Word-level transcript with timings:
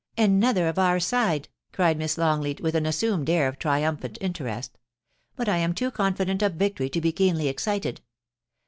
'Another 0.17 0.67
of 0.67 0.79
our 0.79 0.99
side!' 0.99 1.47
cried 1.73 1.95
Miss 1.99 2.17
Longleat, 2.17 2.59
with 2.59 2.73
an 2.73 2.87
assumed 2.87 3.29
air 3.29 3.47
of 3.47 3.59
triumphant 3.59 4.17
interest 4.19 4.79
* 5.05 5.35
But 5.37 5.47
I 5.47 5.57
am 5.57 5.75
too 5.75 5.91
con 5.91 6.15
fident 6.15 6.41
of 6.41 6.55
victory 6.55 6.89
to 6.89 6.99
be 7.01 7.11
keenly 7.11 7.47
excited. 7.47 8.01